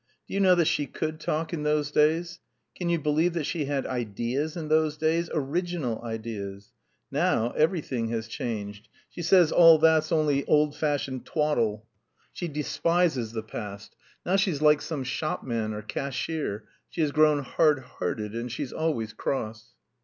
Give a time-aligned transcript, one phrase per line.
[0.27, 2.39] Do you know that she could talk in those days!
[2.75, 6.71] Can you believe that she had ideas in those days, original ideas!
[7.11, 8.89] Now, everything has changed!
[9.11, 11.85] She says all that's only old fashioned twaddle.
[12.33, 13.95] She despises the past....
[14.25, 19.13] Now she's like some shopman or cashier, she has grown hard hearted, and she's always
[19.13, 19.75] cross...."